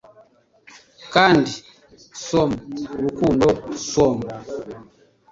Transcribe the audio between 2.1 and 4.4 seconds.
swoon urukundo swoon